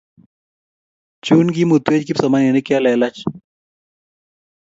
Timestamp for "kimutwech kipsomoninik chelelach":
1.55-3.19